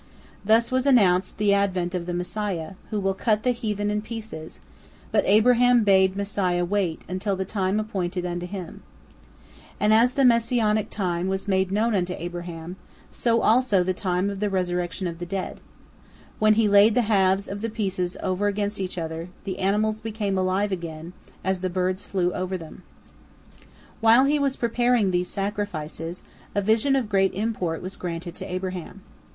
Thus 0.43 0.71
was 0.71 0.87
announced 0.87 1.37
the 1.37 1.53
advent 1.53 1.93
of 1.93 2.07
the 2.07 2.13
Messiah, 2.15 2.71
who 2.89 2.99
will 2.99 3.13
cut 3.13 3.43
the 3.43 3.51
heathen 3.51 3.91
in 3.91 4.01
pieces, 4.01 4.59
but 5.11 5.23
Abraham 5.27 5.83
bade 5.83 6.15
Messiah 6.15 6.65
wait 6.65 7.03
until 7.07 7.35
the 7.35 7.45
time 7.45 7.79
appointed 7.79 8.25
unto 8.25 8.47
him. 8.47 8.81
And 9.79 9.93
as 9.93 10.13
the 10.13 10.25
Messianic 10.25 10.89
time 10.89 11.27
was 11.27 11.47
made 11.47 11.71
known 11.71 11.93
unto 11.93 12.15
Abraham, 12.17 12.77
so 13.11 13.43
also 13.43 13.83
the 13.83 13.93
time 13.93 14.31
of 14.31 14.39
the 14.39 14.49
resurrection 14.49 15.05
of 15.05 15.19
the 15.19 15.25
dead. 15.27 15.59
When 16.39 16.55
he 16.55 16.67
laid 16.67 16.95
the 16.95 17.03
halves 17.03 17.47
of 17.47 17.61
the 17.61 17.69
pieces 17.69 18.17
over 18.23 18.47
against 18.47 18.79
each 18.81 18.97
other, 18.97 19.29
the 19.43 19.59
animals 19.59 20.01
became 20.01 20.35
alive 20.35 20.71
again, 20.71 21.13
as 21.43 21.61
the 21.61 21.69
bird 21.69 21.99
flew 21.99 22.33
over 22.33 22.57
them. 22.57 22.81
While 23.99 24.25
he 24.25 24.39
was 24.39 24.57
preparing 24.57 25.11
these 25.11 25.27
sacrifices, 25.27 26.23
a 26.55 26.61
vision 26.63 26.95
of 26.95 27.07
great 27.07 27.35
import 27.35 27.83
was 27.83 27.95
granted 27.95 28.33
to 28.37 28.51
Abraham. 28.51 29.03